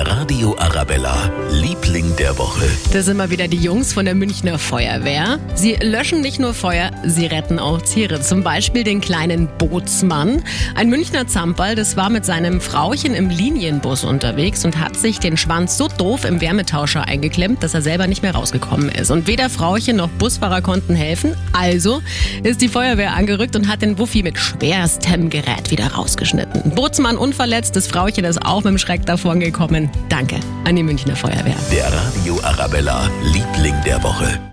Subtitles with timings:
[0.00, 2.64] Der Radio Arabella, Liebling der Woche.
[2.90, 5.38] Das sind mal wieder die Jungs von der Münchner Feuerwehr.
[5.54, 8.22] Sie löschen nicht nur Feuer, sie retten auch Tiere.
[8.22, 10.42] Zum Beispiel den kleinen Bootsmann.
[10.74, 15.36] Ein Münchner Zampal, das war mit seinem Frauchen im Linienbus unterwegs und hat sich den
[15.36, 19.10] Schwanz so doof im Wärmetauscher eingeklemmt, dass er selber nicht mehr rausgekommen ist.
[19.10, 21.36] Und weder Frauchen noch Busfahrer konnten helfen.
[21.52, 22.00] Also
[22.42, 26.70] ist die Feuerwehr angerückt und hat den Wuffi mit schwerstem Gerät wieder rausgeschnitten.
[26.70, 29.89] Bootsmann unverletzt, das Frauchen ist auch mit dem Schreck davon gekommen.
[30.08, 31.56] Danke an die Münchner Feuerwehr.
[31.70, 34.40] Der Radio Arabella, Liebling der Woche.